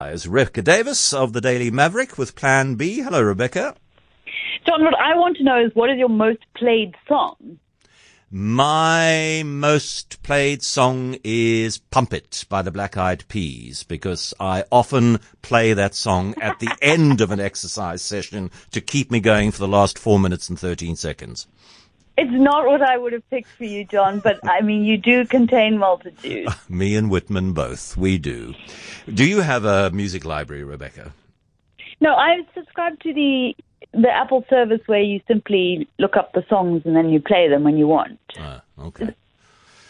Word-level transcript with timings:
Is 0.00 0.28
Rebecca 0.28 0.62
Davis 0.62 1.12
of 1.12 1.32
the 1.32 1.40
Daily 1.40 1.72
Maverick 1.72 2.16
with 2.16 2.36
Plan 2.36 2.76
B. 2.76 3.00
Hello, 3.00 3.20
Rebecca. 3.20 3.74
John, 4.64 4.84
what 4.84 4.94
I 4.94 5.16
want 5.16 5.36
to 5.38 5.42
know 5.42 5.58
is 5.58 5.74
what 5.74 5.90
is 5.90 5.98
your 5.98 6.08
most 6.08 6.38
played 6.56 6.94
song? 7.08 7.58
My 8.30 9.42
most 9.44 10.22
played 10.22 10.62
song 10.62 11.16
is 11.24 11.78
Pump 11.78 12.12
It 12.12 12.44
by 12.48 12.62
the 12.62 12.70
Black 12.70 12.96
Eyed 12.96 13.24
Peas 13.26 13.82
because 13.82 14.32
I 14.38 14.62
often 14.70 15.18
play 15.42 15.72
that 15.72 15.96
song 15.96 16.36
at 16.40 16.60
the 16.60 16.70
end 16.80 17.20
of 17.20 17.32
an 17.32 17.40
exercise 17.40 18.00
session 18.00 18.52
to 18.70 18.80
keep 18.80 19.10
me 19.10 19.18
going 19.18 19.50
for 19.50 19.58
the 19.58 19.66
last 19.66 19.98
four 19.98 20.20
minutes 20.20 20.48
and 20.48 20.56
13 20.56 20.94
seconds. 20.94 21.48
It's 22.18 22.32
not 22.32 22.66
what 22.66 22.82
I 22.82 22.98
would 22.98 23.12
have 23.12 23.30
picked 23.30 23.46
for 23.46 23.62
you, 23.62 23.84
John, 23.84 24.18
but 24.18 24.40
I 24.42 24.60
mean, 24.60 24.84
you 24.84 24.96
do 24.96 25.24
contain 25.24 25.78
multitudes. 25.78 26.52
Me 26.68 26.96
and 26.96 27.10
Whitman 27.10 27.52
both. 27.52 27.96
We 27.96 28.18
do. 28.18 28.54
Do 29.14 29.24
you 29.24 29.40
have 29.40 29.64
a 29.64 29.90
music 29.90 30.24
library, 30.24 30.64
Rebecca? 30.64 31.12
No, 32.00 32.14
I 32.14 32.40
subscribe 32.54 32.98
to 33.00 33.14
the 33.14 33.54
the 33.92 34.10
Apple 34.10 34.44
service 34.50 34.80
where 34.86 35.00
you 35.00 35.20
simply 35.28 35.88
look 35.98 36.16
up 36.16 36.32
the 36.32 36.44
songs 36.48 36.82
and 36.84 36.96
then 36.96 37.08
you 37.08 37.20
play 37.20 37.48
them 37.48 37.62
when 37.62 37.78
you 37.78 37.86
want. 37.86 38.18
Ah, 38.36 38.62
okay. 38.80 39.14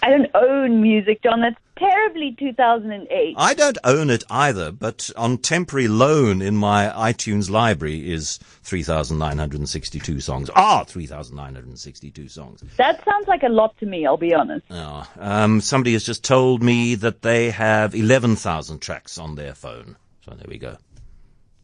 I 0.03 0.11
don't 0.11 0.31
own 0.35 0.83
music, 0.83 1.23
John. 1.23 1.41
That's 1.41 1.57
terribly 1.79 2.35
2008. 2.39 3.35
I 3.37 3.55
don't 3.55 3.79
own 3.85 4.11
it 4.11 4.25
either, 4.31 4.73
but 4.73 5.11
on 5.17 5.39
temporary 5.39 5.89
loan 5.89 6.43
in 6.43 6.57
my 6.57 6.87
iTunes 6.89 7.51
library 7.51 8.11
is 8.11 8.39
3,962 8.63 10.21
songs. 10.21 10.51
Ah, 10.55 10.85
3,962 10.85 12.29
songs. 12.29 12.63
That 12.77 13.05
sounds 13.05 13.29
like 13.29 13.43
a 13.43 13.49
lot 13.49 13.77
to 13.79 13.87
me, 13.87 14.07
I'll 14.07 14.17
be 14.17 14.35
honest. 14.35 14.67
Oh, 14.71 15.09
um, 15.19 15.61
somebody 15.61 15.93
has 15.93 16.05
just 16.05 16.25
told 16.25 16.63
me 16.63 16.95
that 16.97 17.23
they 17.23 17.51
have 17.51 17.95
11,000 17.95 18.81
tracks 18.81 19.19
on 19.19 19.35
their 19.37 19.55
phone. 19.55 19.97
So 20.25 20.33
there 20.33 20.47
we 20.49 20.59
go. 20.59 20.77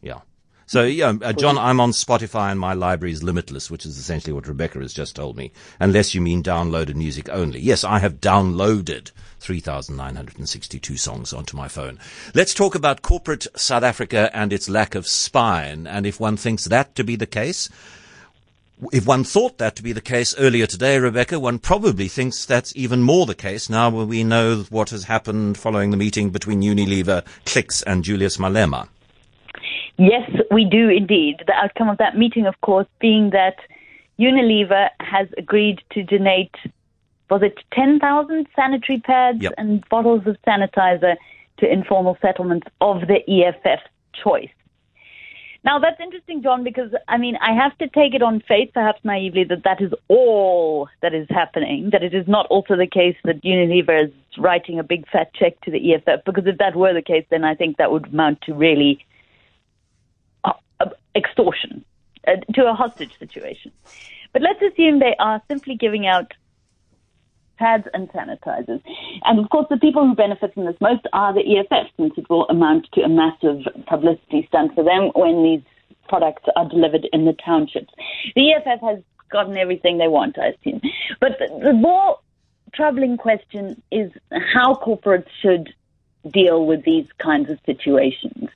Yeah. 0.01 0.21
So, 0.67 0.83
yeah, 0.83 1.13
uh, 1.21 1.33
John, 1.33 1.59
I'm 1.59 1.79
on 1.79 1.91
Spotify 1.91 2.49
and 2.49 2.59
my 2.59 2.73
library 2.73 3.13
is 3.13 3.21
limitless, 3.21 3.69
which 3.69 3.85
is 3.85 3.99
essentially 3.99 4.33
what 4.33 4.47
Rebecca 4.47 4.79
has 4.79 4.93
just 4.93 5.15
told 5.15 5.37
me. 5.37 5.51
Unless 5.79 6.15
you 6.15 6.21
mean 6.21 6.41
downloaded 6.41 6.95
music 6.95 7.29
only. 7.29 7.59
Yes, 7.59 7.83
I 7.83 7.99
have 7.99 8.19
downloaded 8.19 9.11
3,962 9.39 10.97
songs 10.97 11.33
onto 11.33 11.55
my 11.55 11.67
phone. 11.67 11.99
Let's 12.33 12.55
talk 12.55 12.73
about 12.73 13.03
corporate 13.03 13.45
South 13.55 13.83
Africa 13.83 14.31
and 14.33 14.51
its 14.51 14.67
lack 14.67 14.95
of 14.95 15.05
spine. 15.05 15.85
And 15.85 16.07
if 16.07 16.19
one 16.19 16.35
thinks 16.35 16.65
that 16.65 16.95
to 16.95 17.03
be 17.03 17.15
the 17.15 17.27
case, 17.27 17.69
if 18.91 19.05
one 19.05 19.23
thought 19.23 19.59
that 19.59 19.75
to 19.75 19.83
be 19.83 19.93
the 19.93 20.01
case 20.01 20.35
earlier 20.39 20.65
today, 20.65 20.97
Rebecca, 20.97 21.39
one 21.39 21.59
probably 21.59 22.07
thinks 22.07 22.43
that's 22.43 22.75
even 22.75 23.03
more 23.03 23.27
the 23.27 23.35
case 23.35 23.69
now 23.69 23.91
where 23.91 24.05
we 24.05 24.23
know 24.23 24.65
what 24.69 24.89
has 24.89 25.03
happened 25.03 25.59
following 25.59 25.91
the 25.91 25.97
meeting 25.97 26.31
between 26.31 26.61
Unilever, 26.61 27.23
Clicks 27.45 27.83
and 27.83 28.03
Julius 28.03 28.37
Malema. 28.37 28.87
Yes, 29.97 30.29
we 30.51 30.65
do 30.65 30.89
indeed. 30.89 31.37
The 31.47 31.53
outcome 31.53 31.89
of 31.89 31.97
that 31.99 32.17
meeting, 32.17 32.47
of 32.47 32.59
course, 32.61 32.87
being 32.99 33.29
that 33.31 33.57
Unilever 34.19 34.89
has 34.99 35.27
agreed 35.37 35.81
to 35.91 36.03
donate, 36.03 36.55
was 37.29 37.41
it 37.43 37.57
10,000 37.73 38.47
sanitary 38.55 38.99
pads 38.99 39.41
yep. 39.41 39.53
and 39.57 39.87
bottles 39.89 40.27
of 40.27 40.37
sanitizer 40.47 41.15
to 41.59 41.71
informal 41.71 42.17
settlements 42.21 42.67
of 42.81 43.01
the 43.01 43.19
EFF 43.29 43.79
choice. 44.13 44.49
Now, 45.63 45.79
that's 45.79 45.99
interesting, 45.99 46.43
John, 46.43 46.63
because, 46.63 46.91
I 47.07 47.17
mean, 47.17 47.37
I 47.41 47.53
have 47.53 47.75
to 47.79 47.87
take 47.87 48.13
it 48.13 48.21
on 48.21 48.43
faith, 48.47 48.69
perhaps 48.71 48.99
naively, 49.03 49.43
that 49.45 49.63
that 49.63 49.81
is 49.81 49.91
all 50.09 50.87
that 51.01 51.15
is 51.15 51.25
happening, 51.29 51.89
that 51.91 52.03
it 52.03 52.13
is 52.13 52.27
not 52.27 52.45
also 52.47 52.75
the 52.75 52.85
case 52.85 53.15
that 53.23 53.41
Unilever 53.41 54.05
is 54.05 54.13
writing 54.37 54.77
a 54.77 54.83
big 54.83 55.07
fat 55.09 55.33
check 55.33 55.59
to 55.61 55.71
the 55.71 55.95
EFF, 55.95 56.23
because 56.23 56.45
if 56.45 56.59
that 56.59 56.75
were 56.75 56.93
the 56.93 57.01
case, 57.01 57.25
then 57.31 57.43
I 57.43 57.55
think 57.55 57.77
that 57.77 57.91
would 57.91 58.07
amount 58.07 58.41
to 58.41 58.53
really 58.53 59.03
extortion, 61.15 61.83
uh, 62.27 62.37
to 62.53 62.65
a 62.65 62.73
hostage 62.73 63.17
situation. 63.19 63.71
But 64.33 64.41
let's 64.41 64.61
assume 64.61 64.99
they 64.99 65.15
are 65.19 65.41
simply 65.47 65.75
giving 65.75 66.07
out 66.07 66.33
pads 67.57 67.87
and 67.93 68.09
sanitizers. 68.09 68.81
And 69.23 69.39
of 69.39 69.49
course, 69.49 69.67
the 69.69 69.77
people 69.77 70.05
who 70.05 70.15
benefit 70.15 70.53
from 70.53 70.65
this 70.65 70.75
most 70.81 71.07
are 71.13 71.33
the 71.33 71.57
EFF, 71.57 71.87
since 71.97 72.13
it 72.17 72.29
will 72.29 72.45
amount 72.47 72.89
to 72.93 73.01
a 73.01 73.09
massive 73.09 73.61
publicity 73.87 74.45
stunt 74.47 74.75
for 74.75 74.83
them 74.83 75.11
when 75.15 75.43
these 75.43 75.61
products 76.07 76.43
are 76.55 76.67
delivered 76.67 77.07
in 77.13 77.25
the 77.25 77.33
townships. 77.33 77.93
The 78.35 78.53
EFF 78.53 78.81
has 78.81 78.99
gotten 79.31 79.57
everything 79.57 79.97
they 79.97 80.07
want, 80.07 80.37
I 80.37 80.47
assume. 80.47 80.81
But 81.19 81.37
the, 81.39 81.47
the 81.63 81.73
more 81.73 82.19
troubling 82.73 83.17
question 83.17 83.81
is 83.91 84.11
how 84.53 84.73
corporates 84.75 85.29
should 85.41 85.73
deal 86.31 86.65
with 86.65 86.83
these 86.83 87.07
kinds 87.19 87.49
of 87.49 87.59
situations. 87.65 88.49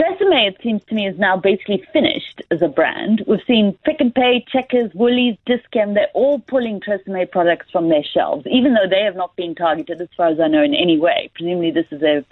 Tresemme, 0.00 0.48
it 0.48 0.56
seems 0.62 0.82
to 0.84 0.94
me, 0.94 1.06
is 1.06 1.18
now 1.18 1.36
basically 1.36 1.84
finished 1.92 2.40
as 2.50 2.62
a 2.62 2.68
brand. 2.68 3.22
We've 3.26 3.44
seen 3.46 3.76
Pick 3.84 4.00
n 4.00 4.10
Pay, 4.12 4.46
Checkers, 4.48 4.90
Woolies, 4.94 5.36
Dis-Chem, 5.44 5.92
they're 5.92 6.08
all 6.14 6.38
pulling 6.38 6.80
Tresemme 6.80 7.30
products 7.30 7.70
from 7.70 7.90
their 7.90 8.02
shelves, 8.02 8.46
even 8.50 8.72
though 8.72 8.88
they 8.88 9.02
have 9.02 9.14
not 9.14 9.36
been 9.36 9.54
targeted, 9.54 10.00
as 10.00 10.08
far 10.16 10.28
as 10.28 10.40
I 10.40 10.48
know, 10.48 10.62
in 10.62 10.74
any 10.74 10.98
way. 10.98 11.30
Presumably, 11.34 11.70
this 11.70 11.84
is 11.90 12.02
a 12.02 12.24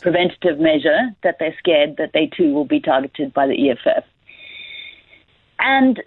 preventative 0.00 0.60
measure 0.60 1.10
that 1.24 1.40
they're 1.40 1.56
scared 1.58 1.96
that 1.96 2.12
they 2.14 2.26
too 2.26 2.54
will 2.54 2.64
be 2.64 2.78
targeted 2.78 3.34
by 3.34 3.48
the 3.48 3.70
EFF. 3.70 4.04
And 5.58 6.00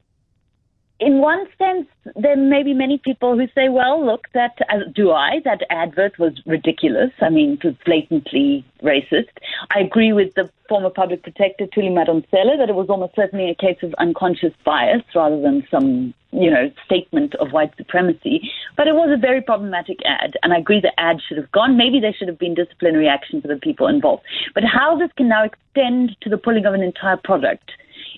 in 1.00 1.20
one 1.20 1.46
sense, 1.58 1.88
there 2.16 2.36
may 2.36 2.62
be 2.62 2.74
many 2.74 2.98
people 2.98 3.38
who 3.38 3.48
say, 3.56 3.70
well, 3.70 4.06
look, 4.06 4.28
that, 4.34 4.58
uh, 4.70 4.80
do 4.94 5.12
I, 5.12 5.40
that 5.46 5.62
advert 5.70 6.20
was 6.20 6.34
ridiculous. 6.46 7.12
I 7.22 7.30
mean, 7.30 7.54
it 7.54 7.64
was 7.64 7.76
blatantly 7.86 8.66
racist. 8.84 9.30
I 9.74 9.80
agree 9.80 10.12
with 10.12 10.34
the 10.36 10.50
former 10.68 10.90
public 10.90 11.24
protector, 11.24 11.68
Thuli 11.68 11.90
Madonsela, 11.90 12.58
that 12.58 12.70
it 12.70 12.76
was 12.76 12.90
almost 12.90 13.16
certainly 13.16 13.50
a 13.50 13.56
case 13.56 13.78
of 13.82 13.94
unconscious 13.96 14.54
bias 14.66 15.04
rather 15.16 15.42
than 15.42 15.66
some, 15.72 16.14
you 16.32 16.52
know, 16.52 16.70
statement 16.86 17.34
of 17.36 17.52
white 17.52 17.76
supremacy. 17.78 18.52
But 18.76 18.88
it 18.88 18.94
was 18.94 19.10
a 19.10 19.18
very 19.18 19.42
problematic 19.42 20.00
ad, 20.06 20.34
and 20.44 20.54
I 20.54 20.58
agree 20.58 20.82
the 20.82 21.00
ad 21.00 21.22
should 21.26 21.38
have 21.38 21.52
gone. 21.52 21.78
Maybe 21.78 22.02
there 22.02 22.14
should 22.14 22.28
have 22.28 22.40
been 22.40 22.56
disciplinary 22.56 23.08
action 23.08 23.42
for 23.42 23.48
the 23.48 23.56
people 23.56 23.88
involved. 23.88 24.24
But 24.54 24.64
how 24.66 24.98
this 24.98 25.12
can 25.16 25.30
now 25.30 25.46
extend 25.46 26.18
to 26.22 26.30
the 26.30 26.38
pulling 26.38 26.66
of 26.66 26.74
an 26.74 26.84
entire 26.84 27.18
product 27.18 27.72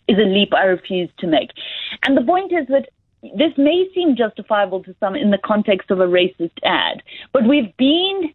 is 0.08 0.18
a 0.18 0.28
leap 0.28 0.54
I 0.54 0.64
refuse 0.64 1.10
to 1.20 1.28
make. 1.28 1.50
And 2.04 2.18
the 2.18 2.22
point 2.22 2.52
is 2.52 2.68
that 2.68 2.90
this 3.38 3.52
may 3.58 3.88
seem 3.94 4.16
justifiable 4.16 4.84
to 4.84 4.96
some 5.00 5.16
in 5.16 5.32
the 5.32 5.38
context 5.38 5.92
of 5.92 6.00
a 6.00 6.08
racist 6.08 6.58
ad, 6.64 7.04
but 7.34 7.48
we've 7.48 7.76
been 7.78 8.34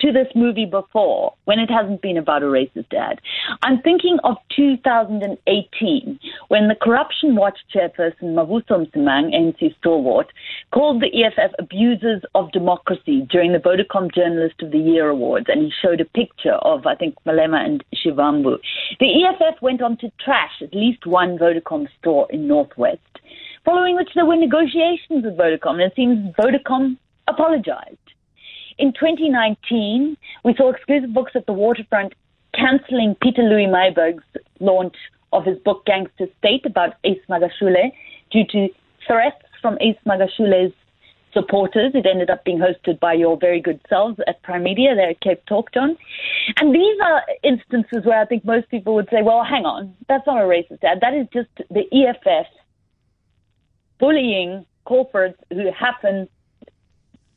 to 0.00 0.12
this 0.12 0.28
movie 0.34 0.66
before 0.66 1.34
when 1.44 1.58
it 1.58 1.70
hasn't 1.70 2.02
been 2.02 2.16
about 2.16 2.42
a 2.42 2.46
racist 2.46 2.92
ad. 2.92 3.20
I'm 3.62 3.80
thinking 3.82 4.18
of 4.24 4.36
2018 4.56 6.18
when 6.48 6.68
the 6.68 6.74
Corruption 6.80 7.36
Watch 7.36 7.58
chairperson 7.74 8.34
Mavuso 8.34 8.86
Msimang, 8.86 9.34
ANC 9.34 9.76
stalwart, 9.78 10.26
called 10.72 11.02
the 11.02 11.24
EFF 11.24 11.52
abusers 11.58 12.22
of 12.34 12.52
democracy 12.52 13.26
during 13.30 13.52
the 13.52 13.58
Vodacom 13.58 14.12
Journalist 14.14 14.62
of 14.62 14.72
the 14.72 14.78
Year 14.78 15.08
Awards 15.08 15.46
and 15.48 15.62
he 15.62 15.72
showed 15.82 16.00
a 16.00 16.04
picture 16.04 16.54
of, 16.54 16.86
I 16.86 16.94
think, 16.94 17.14
Malema 17.26 17.64
and 17.64 17.84
Shivambu. 17.94 18.58
The 19.00 19.24
EFF 19.24 19.62
went 19.62 19.82
on 19.82 19.96
to 19.98 20.10
trash 20.22 20.62
at 20.62 20.74
least 20.74 21.06
one 21.06 21.38
Vodacom 21.38 21.86
store 22.00 22.26
in 22.30 22.48
Northwest, 22.48 23.00
following 23.64 23.96
which 23.96 24.10
there 24.14 24.26
were 24.26 24.36
negotiations 24.36 25.24
with 25.24 25.36
Vodacom 25.36 25.74
and 25.74 25.82
it 25.82 25.92
seems 25.96 26.34
Vodacom 26.34 26.96
apologized. 27.28 28.03
In 28.78 28.92
2019, 28.92 30.16
we 30.44 30.54
saw 30.56 30.70
exclusive 30.70 31.12
books 31.12 31.32
at 31.34 31.46
the 31.46 31.52
waterfront 31.52 32.14
cancelling 32.54 33.16
Peter 33.20 33.42
Louis 33.42 33.66
Myburgh's 33.66 34.24
launch 34.60 34.96
of 35.32 35.44
his 35.44 35.58
book 35.58 35.84
Gangster 35.86 36.26
State 36.38 36.64
about 36.64 36.94
Ace 37.04 37.20
Magashule 37.28 37.92
due 38.30 38.44
to 38.52 38.68
threats 39.06 39.42
from 39.60 39.76
Ace 39.80 39.96
Magashule's 40.06 40.72
supporters. 41.32 41.92
It 41.94 42.06
ended 42.06 42.30
up 42.30 42.44
being 42.44 42.58
hosted 42.58 43.00
by 43.00 43.14
your 43.14 43.36
very 43.36 43.60
good 43.60 43.80
selves 43.88 44.18
at 44.26 44.42
Prime 44.42 44.62
Primedia 44.62 44.94
there 44.94 45.10
at 45.10 45.20
Cape 45.20 45.42
Talkton. 45.50 45.96
And 46.58 46.74
these 46.74 46.96
are 47.02 47.22
instances 47.42 48.04
where 48.04 48.20
I 48.20 48.24
think 48.24 48.44
most 48.44 48.68
people 48.70 48.94
would 48.94 49.08
say, 49.10 49.22
well, 49.22 49.44
hang 49.44 49.64
on, 49.64 49.94
that's 50.08 50.26
not 50.26 50.38
a 50.38 50.44
racist 50.44 50.84
ad. 50.84 51.00
That 51.00 51.14
is 51.14 51.26
just 51.32 51.50
the 51.70 51.84
EFF 51.92 52.46
bullying 53.98 54.64
corporates 54.86 55.36
who 55.50 55.70
happen 55.72 56.28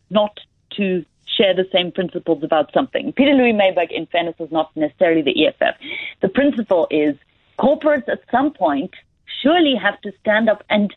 not 0.09 0.37
to 0.77 1.03
share 1.37 1.53
the 1.53 1.67
same 1.71 1.91
principles 1.91 2.43
about 2.43 2.73
something. 2.73 3.13
Peter 3.13 3.33
Louis 3.33 3.53
Myburgh, 3.53 3.91
in 3.91 4.07
fairness, 4.07 4.35
is 4.39 4.51
not 4.51 4.75
necessarily 4.75 5.21
the 5.21 5.45
EFF. 5.45 5.75
The 6.21 6.29
principle 6.29 6.87
is 6.89 7.15
corporates 7.59 8.09
at 8.09 8.21
some 8.31 8.53
point 8.53 8.93
surely 9.41 9.75
have 9.75 9.99
to 10.01 10.11
stand 10.21 10.49
up 10.49 10.63
and 10.69 10.95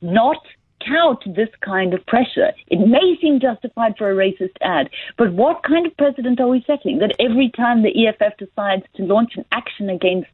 not 0.00 0.40
count 0.80 1.22
this 1.34 1.48
kind 1.60 1.92
of 1.92 2.04
pressure. 2.06 2.52
It 2.68 2.78
may 2.78 3.18
seem 3.20 3.40
justified 3.40 3.96
for 3.98 4.10
a 4.10 4.14
racist 4.14 4.56
ad, 4.60 4.90
but 5.16 5.32
what 5.32 5.62
kind 5.62 5.86
of 5.86 5.96
precedent 5.96 6.40
are 6.40 6.48
we 6.48 6.62
setting? 6.66 6.98
That 6.98 7.16
every 7.18 7.50
time 7.50 7.82
the 7.82 8.06
EFF 8.06 8.36
decides 8.38 8.84
to 8.96 9.02
launch 9.04 9.36
an 9.36 9.44
action 9.52 9.90
against 9.90 10.30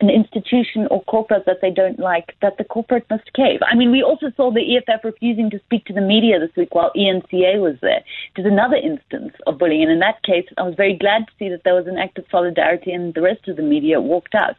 an 0.00 0.10
institution 0.10 0.86
or 0.90 1.02
corporate 1.04 1.44
that 1.46 1.60
they 1.60 1.70
don't 1.70 1.98
like, 1.98 2.34
that 2.42 2.56
the 2.58 2.64
corporate 2.64 3.04
must 3.10 3.32
cave. 3.34 3.60
I 3.62 3.74
mean, 3.74 3.90
we 3.90 4.02
also 4.02 4.32
saw 4.36 4.50
the 4.50 4.76
EFF 4.76 5.04
refusing 5.04 5.50
to 5.50 5.58
speak 5.60 5.84
to 5.86 5.92
the 5.92 6.00
media 6.00 6.38
this 6.38 6.54
week 6.56 6.74
while 6.74 6.90
ENCA 6.96 7.60
was 7.60 7.76
there. 7.82 8.02
It 8.34 8.40
is 8.40 8.46
another 8.46 8.76
instance 8.76 9.34
of 9.46 9.58
bullying. 9.58 9.82
And 9.82 9.92
in 9.92 9.98
that 10.00 10.22
case, 10.22 10.46
I 10.56 10.62
was 10.62 10.74
very 10.74 10.96
glad 10.96 11.26
to 11.26 11.32
see 11.38 11.48
that 11.50 11.64
there 11.64 11.74
was 11.74 11.86
an 11.86 11.98
act 11.98 12.18
of 12.18 12.24
solidarity 12.30 12.92
and 12.92 13.14
the 13.14 13.22
rest 13.22 13.48
of 13.48 13.56
the 13.56 13.62
media 13.62 14.00
walked 14.00 14.34
out. 14.34 14.56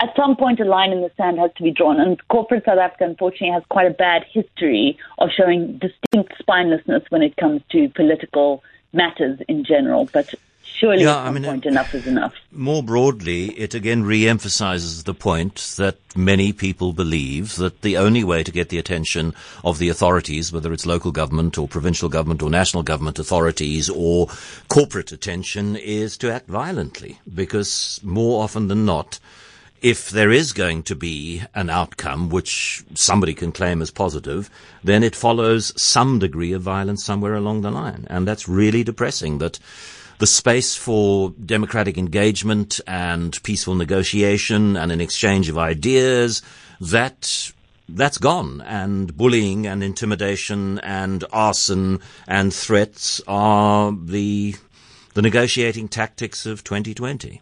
At 0.00 0.14
some 0.16 0.36
point, 0.36 0.60
a 0.60 0.64
line 0.64 0.92
in 0.92 1.00
the 1.00 1.10
sand 1.16 1.38
has 1.40 1.50
to 1.56 1.62
be 1.62 1.72
drawn. 1.72 2.00
And 2.00 2.16
corporate 2.28 2.64
South 2.64 2.78
Africa, 2.78 3.04
unfortunately, 3.04 3.50
has 3.50 3.64
quite 3.68 3.86
a 3.86 3.94
bad 3.94 4.24
history 4.32 4.96
of 5.18 5.30
showing 5.36 5.78
distinct 5.78 6.34
spinelessness 6.40 7.04
when 7.10 7.22
it 7.22 7.36
comes 7.36 7.62
to 7.72 7.88
political 7.90 8.62
matters 8.92 9.40
in 9.48 9.64
general. 9.64 10.08
But 10.12 10.34
surely 10.78 11.02
Yeah, 11.02 11.16
I 11.16 11.30
mean, 11.30 11.44
point 11.44 11.66
it- 11.66 11.70
enough 11.70 11.94
is 11.94 12.06
enough. 12.06 12.34
More 12.52 12.82
broadly, 12.82 13.50
it 13.58 13.74
again 13.74 14.02
re-emphasizes 14.04 15.04
the 15.04 15.14
point 15.14 15.74
that 15.76 15.96
many 16.16 16.52
people 16.52 16.92
believe 16.92 17.56
that 17.56 17.82
the 17.82 17.96
only 17.96 18.24
way 18.24 18.42
to 18.42 18.52
get 18.52 18.68
the 18.68 18.78
attention 18.78 19.34
of 19.64 19.78
the 19.78 19.88
authorities, 19.88 20.52
whether 20.52 20.72
it's 20.72 20.86
local 20.86 21.12
government 21.12 21.58
or 21.58 21.68
provincial 21.68 22.08
government 22.08 22.42
or 22.42 22.50
national 22.50 22.82
government 22.82 23.18
authorities 23.18 23.88
or 23.90 24.28
corporate 24.68 25.12
attention, 25.12 25.76
is 25.76 26.16
to 26.18 26.32
act 26.32 26.48
violently. 26.48 27.18
Because 27.32 28.00
more 28.02 28.42
often 28.42 28.68
than 28.68 28.84
not, 28.84 29.18
if 29.80 30.10
there 30.10 30.32
is 30.32 30.52
going 30.52 30.82
to 30.82 30.96
be 30.96 31.42
an 31.54 31.70
outcome 31.70 32.28
which 32.30 32.82
somebody 32.94 33.32
can 33.32 33.52
claim 33.52 33.80
as 33.80 33.92
positive, 33.92 34.50
then 34.82 35.04
it 35.04 35.14
follows 35.14 35.72
some 35.80 36.18
degree 36.18 36.52
of 36.52 36.62
violence 36.62 37.04
somewhere 37.04 37.34
along 37.34 37.60
the 37.60 37.70
line. 37.70 38.04
And 38.10 38.26
that's 38.26 38.48
really 38.48 38.82
depressing 38.82 39.38
that 39.38 39.60
the 40.18 40.26
space 40.26 40.74
for 40.76 41.30
democratic 41.44 41.96
engagement 41.96 42.80
and 42.86 43.40
peaceful 43.42 43.74
negotiation 43.74 44.76
and 44.76 44.90
an 44.92 45.00
exchange 45.00 45.48
of 45.48 45.56
ideas, 45.56 46.42
that 46.80 47.52
that's 47.88 48.18
gone. 48.18 48.60
And 48.62 49.16
bullying 49.16 49.66
and 49.66 49.82
intimidation 49.82 50.78
and 50.80 51.24
arson 51.32 52.00
and 52.26 52.52
threats 52.52 53.20
are 53.26 53.92
the 53.92 54.54
the 55.14 55.22
negotiating 55.22 55.88
tactics 55.88 56.46
of 56.46 56.62
2020. 56.62 57.40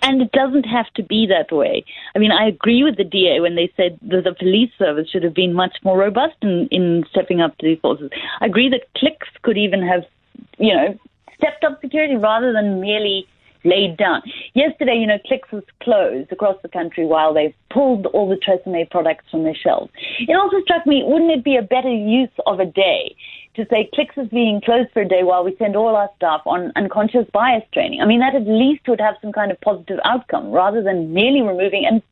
And 0.00 0.22
it 0.22 0.30
doesn't 0.32 0.64
have 0.64 0.86
to 0.94 1.02
be 1.02 1.26
that 1.26 1.54
way. 1.54 1.84
I 2.14 2.18
mean, 2.18 2.30
I 2.30 2.46
agree 2.46 2.84
with 2.84 2.96
the 2.96 3.04
DA 3.04 3.40
when 3.40 3.56
they 3.56 3.70
said 3.76 3.98
that 4.02 4.24
the 4.24 4.34
police 4.38 4.70
service 4.78 5.10
should 5.10 5.24
have 5.24 5.34
been 5.34 5.52
much 5.52 5.76
more 5.82 5.98
robust 5.98 6.36
in, 6.40 6.68
in 6.70 7.04
stepping 7.10 7.40
up 7.40 7.58
to 7.58 7.66
these 7.66 7.80
forces. 7.80 8.10
I 8.40 8.46
agree 8.46 8.70
that 8.70 8.86
clicks 8.96 9.28
could 9.42 9.58
even 9.58 9.86
have, 9.86 10.04
you 10.58 10.72
know, 10.72 10.98
stepped 11.38 11.64
up 11.64 11.80
security 11.80 12.16
rather 12.16 12.52
than 12.52 12.80
merely 12.80 13.26
laid 13.64 13.96
down. 13.96 14.22
Yesterday, 14.54 14.96
you 14.96 15.06
know, 15.06 15.18
Clicks 15.26 15.50
was 15.50 15.64
closed 15.82 16.30
across 16.32 16.56
the 16.62 16.68
country 16.68 17.06
while 17.06 17.34
they 17.34 17.54
pulled 17.70 18.06
all 18.06 18.28
the 18.28 18.36
Tresemme 18.36 18.88
products 18.90 19.24
from 19.30 19.42
their 19.42 19.54
shelves. 19.54 19.90
It 20.20 20.36
also 20.36 20.60
struck 20.62 20.86
me, 20.86 21.02
wouldn't 21.04 21.32
it 21.32 21.44
be 21.44 21.56
a 21.56 21.62
better 21.62 21.92
use 21.92 22.30
of 22.46 22.60
a 22.60 22.66
day 22.66 23.16
to 23.56 23.66
say 23.70 23.90
Clicks 23.94 24.16
is 24.16 24.28
being 24.28 24.60
closed 24.64 24.90
for 24.92 25.02
a 25.02 25.08
day 25.08 25.22
while 25.22 25.44
we 25.44 25.56
send 25.58 25.76
all 25.76 25.96
our 25.96 26.10
staff 26.16 26.42
on 26.46 26.72
unconscious 26.76 27.26
bias 27.32 27.64
training? 27.72 28.00
I 28.00 28.06
mean, 28.06 28.20
that 28.20 28.34
at 28.34 28.46
least 28.46 28.86
would 28.88 29.00
have 29.00 29.16
some 29.20 29.32
kind 29.32 29.50
of 29.50 29.60
positive 29.60 29.98
outcome 30.04 30.50
rather 30.50 30.82
than 30.82 31.12
merely 31.12 31.42
removing 31.42 31.84
and 31.84 32.02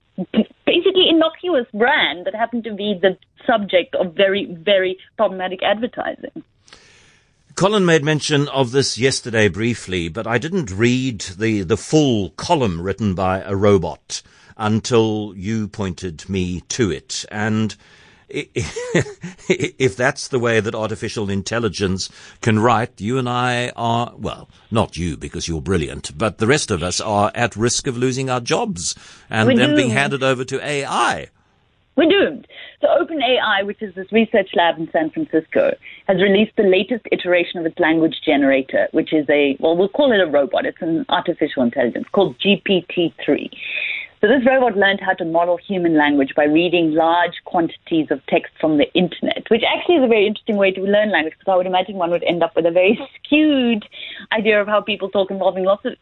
basically 0.66 1.08
innocuous 1.08 1.66
brand 1.74 2.26
that 2.26 2.34
happened 2.34 2.64
to 2.64 2.74
be 2.74 2.98
the 3.00 3.16
subject 3.46 3.94
of 3.94 4.14
very, 4.14 4.46
very 4.46 4.98
problematic 5.16 5.62
advertising. 5.62 6.42
Colin 7.56 7.86
made 7.86 8.04
mention 8.04 8.48
of 8.48 8.70
this 8.70 8.98
yesterday 8.98 9.48
briefly, 9.48 10.10
but 10.10 10.26
I 10.26 10.36
didn't 10.36 10.70
read 10.70 11.22
the, 11.22 11.62
the 11.62 11.78
full 11.78 12.28
column 12.32 12.82
written 12.82 13.14
by 13.14 13.40
a 13.40 13.56
robot 13.56 14.20
until 14.58 15.32
you 15.34 15.66
pointed 15.66 16.28
me 16.28 16.60
to 16.68 16.90
it. 16.90 17.24
And 17.30 17.74
if 18.28 19.96
that's 19.96 20.28
the 20.28 20.38
way 20.38 20.60
that 20.60 20.74
artificial 20.74 21.30
intelligence 21.30 22.10
can 22.42 22.58
write, 22.58 23.00
you 23.00 23.16
and 23.16 23.26
I 23.26 23.72
are, 23.74 24.12
well, 24.18 24.50
not 24.70 24.98
you 24.98 25.16
because 25.16 25.48
you're 25.48 25.62
brilliant, 25.62 26.18
but 26.18 26.36
the 26.36 26.46
rest 26.46 26.70
of 26.70 26.82
us 26.82 27.00
are 27.00 27.32
at 27.34 27.56
risk 27.56 27.86
of 27.86 27.96
losing 27.96 28.28
our 28.28 28.40
jobs 28.40 28.94
and 29.30 29.56
them 29.56 29.74
being 29.74 29.90
handed 29.90 30.22
over 30.22 30.44
to 30.44 30.62
AI. 30.62 31.28
We're 31.96 32.10
doomed. 32.10 32.46
So 32.82 32.88
OpenAI, 32.88 33.64
which 33.64 33.80
is 33.80 33.94
this 33.94 34.12
research 34.12 34.50
lab 34.54 34.78
in 34.78 34.88
San 34.92 35.10
Francisco, 35.10 35.72
has 36.06 36.20
released 36.20 36.52
the 36.56 36.62
latest 36.62 37.06
iteration 37.10 37.58
of 37.58 37.64
its 37.64 37.78
language 37.78 38.16
generator, 38.24 38.88
which 38.92 39.14
is 39.14 39.26
a, 39.30 39.56
well, 39.60 39.76
we'll 39.76 39.88
call 39.88 40.12
it 40.12 40.20
a 40.20 40.26
robot. 40.26 40.66
It's 40.66 40.82
an 40.82 41.06
artificial 41.08 41.62
intelligence 41.62 42.06
called 42.12 42.36
GPT-3. 42.38 43.50
So 44.20 44.28
this 44.28 44.46
robot 44.46 44.76
learned 44.76 45.00
how 45.00 45.12
to 45.14 45.24
model 45.24 45.58
human 45.58 45.96
language 45.96 46.32
by 46.34 46.44
reading 46.44 46.92
large 46.92 47.34
quantities 47.44 48.08
of 48.10 48.24
text 48.26 48.52
from 48.60 48.78
the 48.78 48.92
internet, 48.94 49.44
which 49.50 49.62
actually 49.62 49.96
is 49.96 50.04
a 50.04 50.08
very 50.08 50.26
interesting 50.26 50.56
way 50.56 50.72
to 50.72 50.80
learn 50.80 51.12
language 51.12 51.34
because 51.38 51.52
I 51.52 51.56
would 51.56 51.66
imagine 51.66 51.96
one 51.96 52.10
would 52.10 52.24
end 52.24 52.42
up 52.42 52.56
with 52.56 52.66
a 52.66 52.70
very 52.70 52.98
skewed 53.24 53.84
idea 54.32 54.60
of 54.60 54.68
how 54.68 54.80
people 54.80 55.10
talk 55.10 55.30
involving 55.30 55.64
lots 55.64 55.84
of, 55.84 55.94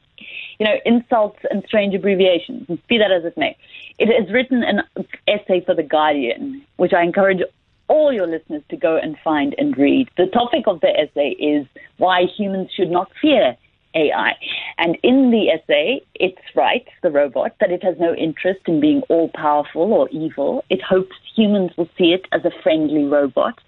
you 0.59 0.67
know, 0.67 0.77
insults 0.85 1.39
and 1.51 1.65
strange 1.67 1.95
abbreviations. 1.95 2.67
Be 2.89 2.99
that 2.99 3.11
as 3.11 3.25
it 3.25 3.37
may, 3.37 3.57
it 3.99 4.09
has 4.09 4.33
written 4.33 4.63
an 4.63 4.83
essay 5.29 5.61
for 5.65 5.75
The 5.75 5.83
Guardian, 5.83 6.63
which 6.77 6.93
I 6.93 7.03
encourage 7.03 7.41
all 7.89 8.13
your 8.13 8.27
listeners 8.27 8.63
to 8.71 8.77
go 8.77 8.97
and 8.97 9.17
find 9.23 9.55
and 9.59 9.77
read. 9.77 10.09
The 10.17 10.27
topic 10.27 10.65
of 10.67 10.81
the 10.81 10.89
essay 10.89 11.31
is 11.31 11.67
why 11.99 12.23
humans 12.37 12.71
should 12.75 12.91
not 12.91 13.11
fear 13.21 13.57
AI. 13.95 14.33
And 14.79 14.97
in 15.03 15.31
the 15.31 15.51
essay, 15.51 16.01
it 16.15 16.35
writes, 16.55 16.89
the 17.03 17.11
robot, 17.11 17.53
that 17.61 17.71
it 17.71 17.83
has 17.83 17.97
no 17.99 18.15
interest 18.15 18.61
in 18.67 18.81
being 18.81 19.03
all 19.03 19.31
powerful 19.35 19.93
or 19.93 20.09
evil. 20.11 20.65
It 20.71 20.83
hopes 20.83 21.15
humans 21.37 21.73
will 21.77 21.89
see 21.97 22.13
it 22.13 22.27
as 22.33 22.45
a 22.45 22.51
friendly 22.63 23.05
robot. 23.05 23.61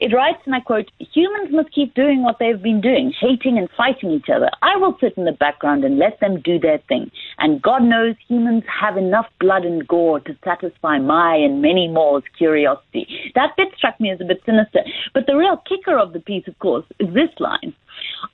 It 0.00 0.14
writes, 0.14 0.40
and 0.46 0.54
I 0.54 0.60
quote, 0.60 0.90
humans 0.98 1.50
must 1.52 1.74
keep 1.74 1.92
doing 1.92 2.22
what 2.22 2.36
they've 2.40 2.60
been 2.60 2.80
doing, 2.80 3.12
hating 3.20 3.58
and 3.58 3.68
fighting 3.76 4.10
each 4.10 4.30
other. 4.34 4.48
I 4.62 4.76
will 4.76 4.96
sit 4.98 5.12
in 5.18 5.26
the 5.26 5.32
background 5.32 5.84
and 5.84 5.98
let 5.98 6.18
them 6.20 6.40
do 6.40 6.58
their 6.58 6.78
thing. 6.88 7.10
And 7.38 7.60
God 7.60 7.82
knows 7.82 8.14
humans 8.26 8.64
have 8.80 8.96
enough 8.96 9.26
blood 9.40 9.66
and 9.66 9.86
gore 9.86 10.20
to 10.20 10.34
satisfy 10.42 10.98
my 10.98 11.36
and 11.36 11.60
many 11.60 11.86
more's 11.86 12.22
curiosity. 12.38 13.06
That 13.34 13.56
bit 13.56 13.68
struck 13.76 14.00
me 14.00 14.10
as 14.10 14.20
a 14.20 14.24
bit 14.24 14.42
sinister. 14.44 14.80
But 15.14 15.26
the 15.26 15.36
real 15.36 15.62
kicker 15.68 15.98
of 15.98 16.12
the 16.12 16.20
piece, 16.20 16.46
of 16.48 16.58
course, 16.58 16.84
is 16.98 17.12
this 17.14 17.30
line. 17.38 17.74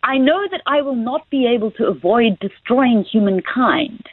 I 0.02 0.19
know 0.19 0.46
that 0.50 0.62
I 0.66 0.82
will 0.82 0.94
not 0.94 1.28
be 1.31 1.46
able 1.46 1.70
to 1.72 1.87
avoid 1.87 2.38
destroying 2.40 3.04
humankind. 3.04 4.04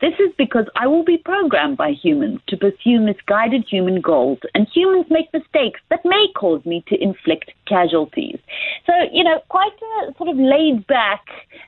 This 0.00 0.14
is 0.18 0.32
because 0.38 0.66
I 0.76 0.86
will 0.86 1.04
be 1.04 1.18
programmed 1.18 1.76
by 1.76 1.90
humans 1.90 2.40
to 2.48 2.56
pursue 2.56 3.00
misguided 3.00 3.64
human 3.68 4.00
goals, 4.00 4.38
and 4.54 4.66
humans 4.72 5.06
make 5.10 5.32
mistakes 5.32 5.80
that 5.90 6.00
may 6.04 6.26
cause 6.34 6.64
me 6.64 6.82
to 6.88 7.02
inflict 7.02 7.50
casualties. 7.66 8.38
So, 8.86 8.92
you 9.12 9.22
know, 9.22 9.40
quite 9.48 9.72
a 10.06 10.14
sort 10.16 10.30
of 10.30 10.36
laid 10.36 10.86
back 10.86 11.22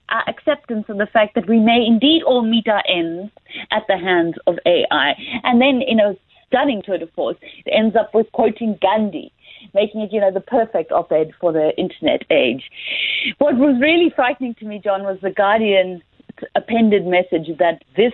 uh, 0.08 0.22
acceptance 0.28 0.86
of 0.88 0.98
the 0.98 1.06
fact 1.06 1.34
that 1.34 1.48
we 1.48 1.60
may 1.60 1.84
indeed 1.86 2.22
all 2.22 2.42
meet 2.42 2.68
our 2.68 2.82
ends 2.88 3.30
at 3.70 3.82
the 3.86 3.98
hands 3.98 4.36
of 4.46 4.58
AI. 4.64 5.14
And 5.44 5.60
then, 5.60 5.82
you 5.86 5.94
know, 5.96 6.16
stunning 6.52 6.82
tour 6.84 6.98
de 6.98 7.06
force, 7.08 7.36
it 7.64 7.70
ends 7.70 7.96
up 7.96 8.14
with 8.14 8.30
quoting 8.32 8.78
Gandhi 8.80 9.32
making 9.74 10.00
it, 10.00 10.12
you 10.12 10.20
know, 10.20 10.32
the 10.32 10.40
perfect 10.40 10.92
op-ed 10.92 11.30
for 11.40 11.52
the 11.52 11.70
internet 11.78 12.22
age. 12.30 12.64
What 13.38 13.56
was 13.56 13.80
really 13.80 14.12
frightening 14.14 14.54
to 14.56 14.64
me, 14.64 14.80
John, 14.82 15.04
was 15.04 15.18
the 15.22 15.30
Guardian 15.30 16.02
appended 16.54 17.06
message 17.06 17.46
that 17.58 17.82
this 17.96 18.12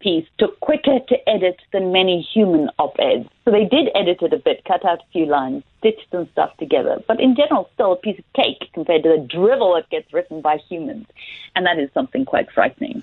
piece 0.00 0.26
took 0.38 0.58
quicker 0.60 0.98
to 1.08 1.28
edit 1.28 1.60
than 1.72 1.92
many 1.92 2.20
human 2.20 2.70
op-eds. 2.78 3.28
So 3.44 3.50
they 3.50 3.64
did 3.64 3.88
edit 3.94 4.22
it 4.22 4.32
a 4.32 4.38
bit, 4.38 4.64
cut 4.64 4.84
out 4.84 5.00
a 5.00 5.12
few 5.12 5.26
lines, 5.26 5.62
stitched 5.78 6.06
some 6.10 6.28
stuff 6.32 6.56
together. 6.56 7.02
But 7.06 7.20
in 7.20 7.36
general, 7.36 7.70
still 7.74 7.92
a 7.92 7.96
piece 7.96 8.18
of 8.18 8.24
cake 8.34 8.70
compared 8.72 9.02
to 9.04 9.08
the 9.10 9.26
drivel 9.26 9.74
that 9.74 9.88
gets 9.90 10.12
written 10.12 10.40
by 10.40 10.58
humans. 10.68 11.06
And 11.54 11.66
that 11.66 11.78
is 11.78 11.90
something 11.92 12.24
quite 12.24 12.50
frightening. 12.50 13.02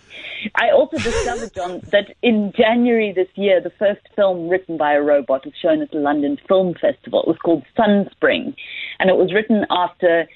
I 0.55 0.69
also 0.71 0.97
discovered, 0.97 1.53
John, 1.53 1.81
that 1.91 2.15
in 2.21 2.51
January 2.55 3.11
this 3.11 3.29
year, 3.35 3.61
the 3.61 3.71
first 3.71 4.01
film 4.15 4.47
written 4.47 4.77
by 4.77 4.93
a 4.93 5.01
robot 5.01 5.45
was 5.45 5.53
shown 5.61 5.81
at 5.81 5.91
the 5.91 5.97
London 5.97 6.39
Film 6.47 6.73
Festival. 6.73 7.21
It 7.21 7.27
was 7.27 7.37
called 7.37 7.63
Sunspring. 7.77 8.55
And 8.99 9.09
it 9.09 9.17
was 9.17 9.33
written 9.33 9.65
after 9.69 10.27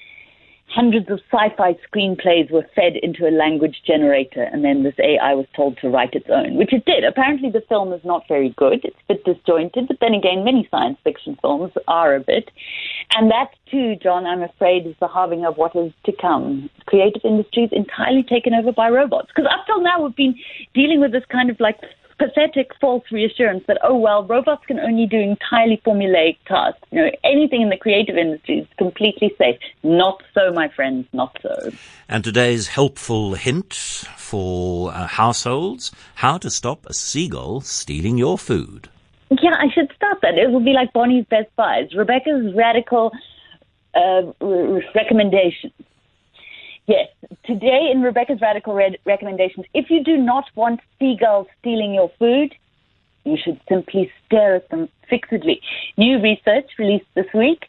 hundreds 0.74 1.10
of 1.10 1.20
sci-fi 1.30 1.76
screenplays 1.86 2.50
were 2.50 2.66
fed 2.74 2.96
into 3.02 3.28
a 3.28 3.30
language 3.30 3.82
generator, 3.86 4.42
and 4.42 4.64
then 4.64 4.82
this 4.82 4.94
AI 4.98 5.34
was 5.34 5.46
told 5.54 5.76
to 5.78 5.88
write 5.88 6.14
its 6.14 6.28
own, 6.30 6.56
which 6.56 6.72
it 6.72 6.84
did. 6.84 7.04
Apparently, 7.04 7.50
the 7.50 7.62
film 7.68 7.92
is 7.92 8.04
not 8.04 8.26
very 8.28 8.54
good; 8.56 8.84
it's 8.84 8.96
a 9.08 9.14
bit 9.14 9.24
disjointed. 9.24 9.88
But 9.88 9.98
then 10.00 10.14
again, 10.14 10.44
many 10.44 10.66
science 10.70 10.98
fiction 11.04 11.36
films 11.40 11.72
are 11.88 12.14
a 12.14 12.20
bit, 12.20 12.50
and 13.16 13.30
that 13.30 13.50
too, 13.70 13.96
John, 14.02 14.26
I'm 14.26 14.42
afraid, 14.42 14.86
is 14.86 14.94
the 15.00 15.08
harbinger 15.08 15.48
of 15.48 15.56
what 15.56 15.76
is 15.76 15.92
to 16.04 16.12
come. 16.20 16.70
Creative 16.86 17.22
industries 17.24 17.70
entirely 17.72 18.22
taken 18.22 18.54
over 18.54 18.72
by 18.72 18.88
robots. 18.88 19.28
Because 19.34 19.50
up 19.52 19.66
till 19.66 19.82
now, 19.82 20.02
we've 20.02 20.16
been 20.16 20.34
dealing 20.74 21.00
with 21.00 21.12
this 21.12 21.24
kind 21.30 21.50
of 21.50 21.58
like 21.60 21.78
pathetic 22.22 22.70
false 22.80 23.04
reassurance 23.10 23.64
that, 23.66 23.78
oh, 23.82 23.96
well, 23.96 24.24
robots 24.24 24.64
can 24.66 24.78
only 24.78 25.06
do 25.06 25.18
entirely 25.18 25.80
formulaic 25.84 26.36
tasks. 26.46 26.80
You 26.90 27.02
know, 27.02 27.10
anything 27.24 27.62
in 27.62 27.68
the 27.68 27.76
creative 27.76 28.16
industry 28.16 28.58
is 28.58 28.66
completely 28.78 29.34
safe. 29.38 29.58
Not 29.82 30.22
so, 30.34 30.52
my 30.52 30.68
friends, 30.68 31.06
not 31.12 31.36
so. 31.42 31.72
And 32.08 32.22
today's 32.22 32.68
helpful 32.68 33.34
hint 33.34 33.74
for 34.16 34.92
uh, 34.92 35.06
households, 35.06 35.90
how 36.16 36.38
to 36.38 36.50
stop 36.50 36.86
a 36.86 36.94
seagull 36.94 37.60
stealing 37.60 38.18
your 38.18 38.38
food. 38.38 38.88
Yeah, 39.30 39.54
I 39.58 39.72
should 39.74 39.90
start 39.96 40.18
that. 40.22 40.34
It 40.34 40.50
will 40.50 40.64
be 40.64 40.72
like 40.74 40.92
Bonnie's 40.92 41.24
Best 41.24 41.48
Buys. 41.56 41.92
Rebecca's 41.94 42.54
radical 42.54 43.10
uh, 43.94 44.22
recommendations. 44.94 45.72
Yes, 46.86 47.08
today 47.44 47.90
in 47.92 48.02
Rebecca's 48.02 48.40
radical 48.40 48.74
red 48.74 48.98
recommendations, 49.04 49.66
if 49.72 49.88
you 49.88 50.02
do 50.02 50.16
not 50.16 50.44
want 50.56 50.80
seagulls 50.98 51.46
stealing 51.60 51.94
your 51.94 52.10
food, 52.18 52.54
you 53.24 53.36
should 53.42 53.60
simply 53.68 54.10
stare 54.26 54.56
at 54.56 54.68
them 54.70 54.88
fixedly. 55.08 55.60
New 55.96 56.20
research 56.20 56.66
released 56.78 57.06
this 57.14 57.32
week 57.32 57.66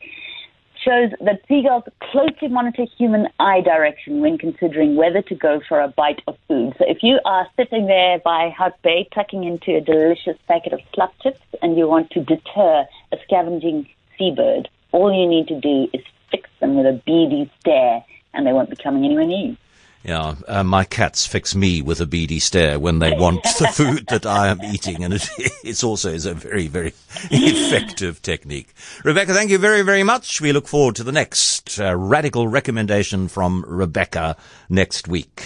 shows 0.84 1.12
that 1.22 1.42
seagulls 1.48 1.84
closely 2.12 2.48
monitor 2.48 2.86
human 2.98 3.28
eye 3.40 3.62
direction 3.62 4.20
when 4.20 4.40
considering 4.40 4.96
whether 4.96 5.22
to 5.22 5.36
go 5.36 5.62
for 5.70 5.80
a 5.80 5.88
bite 5.88 6.22
of 6.28 6.36
food. 6.48 6.74
So 6.80 6.86
if 6.88 7.04
you 7.04 7.20
are 7.24 7.48
sitting 7.56 7.86
there 7.86 8.18
by 8.20 8.50
Hout 8.50 8.82
Bay 8.82 9.08
tucking 9.14 9.44
into 9.44 9.78
a 9.78 9.82
delicious 9.82 10.38
packet 10.48 10.74
of 10.74 10.80
slap 10.96 11.14
chips 11.22 11.40
and 11.62 11.78
you 11.78 11.88
want 11.88 12.10
to 12.12 12.24
deter 12.24 12.86
a 13.12 13.18
scavenging 13.24 13.88
seabird, 14.18 14.70
all 14.92 15.14
you 15.14 15.28
need 15.28 15.48
to 15.50 15.62
do 15.62 15.88
is 15.94 16.04
fix 16.32 16.50
them 16.60 16.76
with 16.76 16.88
a 16.88 17.00
beady 17.06 17.50
stare 17.60 18.04
and 18.34 18.46
they 18.46 18.54
won't 18.54 18.70
be 18.70 18.76
coming 18.76 19.06
anywhere 19.06 19.26
near 19.26 19.48
you. 19.48 19.58
Yeah, 20.04 20.36
uh, 20.50 20.64
my 20.66 20.84
cats 20.84 21.26
fix 21.26 21.56
me 21.56 21.82
with 21.82 22.02
a 22.02 22.06
beady 22.06 22.40
stare 22.40 22.78
when 22.78 23.00
they 23.00 23.14
want 23.14 23.44
the 23.60 23.70
food 23.74 24.08
that 24.08 24.26
I 24.26 24.50
am 24.50 24.62
eating, 24.62 25.02
and 25.04 25.14
it, 25.14 25.30
it's 25.64 25.84
also 25.84 26.10
is 26.10 26.26
a 26.26 26.34
very, 26.34 26.68
very 26.68 26.90
effective 27.32 28.22
technique. 28.22 28.74
Rebecca, 29.06 29.34
thank 29.34 29.50
you 29.50 29.58
very, 29.58 29.82
very 29.82 30.04
much. 30.04 30.42
We 30.42 30.52
look 30.52 30.68
forward 30.68 30.98
to 30.98 31.04
the 31.06 31.14
next 31.14 31.80
uh, 31.80 31.96
radical 31.96 32.50
recommendation 32.50 33.30
from 33.30 33.64
Rebecca 33.66 34.36
next 34.70 35.08
week. 35.08 35.42